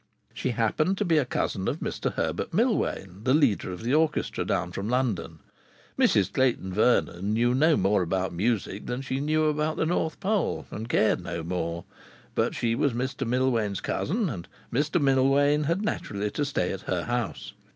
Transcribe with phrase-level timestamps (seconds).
[0.33, 4.43] She happened to be a cousin of Mr Herbert Millwain, the leader of the orchestra
[4.43, 5.37] down from London.
[5.95, 10.65] Mrs Clayton Vernon knew no more about music than she knew about the North Pole,
[10.71, 11.85] and cared no more.
[12.33, 17.03] But she was Mr Millwain's cousin, and Mr Millwain had naturally to stay at her
[17.03, 17.53] house.